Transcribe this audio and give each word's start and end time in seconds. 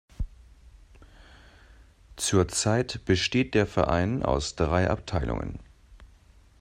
Zurzeit 2.15 3.05
besteht 3.05 3.53
der 3.53 3.67
Verein 3.67 4.23
aus 4.23 4.55
drei 4.55 4.89
Abteilungen. 4.89 5.59